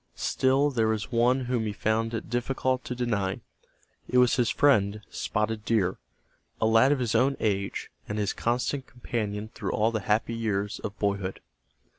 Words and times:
Still 0.15 0.71
there 0.71 0.87
was 0.87 1.11
one 1.11 1.41
whom 1.41 1.67
he 1.67 1.73
found 1.73 2.15
it 2.15 2.27
difficult 2.27 2.83
to 2.85 2.95
deny. 2.95 3.39
It 4.09 4.17
was 4.17 4.35
his 4.35 4.49
friend, 4.49 5.01
Spotted 5.11 5.63
Deer, 5.63 5.99
a 6.59 6.65
lad 6.65 6.91
of 6.91 6.97
his 6.97 7.13
own 7.13 7.37
age, 7.39 7.91
and 8.09 8.17
his 8.17 8.33
constant 8.33 8.87
companion 8.87 9.49
through 9.53 9.73
all 9.73 9.91
the 9.91 9.99
happy 9.99 10.33
years 10.33 10.79
of 10.79 10.97
boyhood. 10.97 11.39